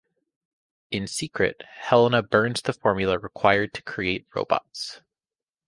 In 0.89 1.05
secret, 1.05 1.61
Helena 1.75 2.23
burns 2.23 2.63
the 2.63 2.73
formula 2.73 3.19
required 3.19 3.71
to 3.75 3.83
create 3.83 4.25
Robots. 4.33 5.01